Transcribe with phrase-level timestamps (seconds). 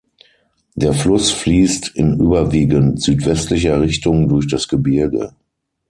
[0.73, 5.35] Der Fluss fließt in überwiegend südwestlicher Richtung durch das Gebirge.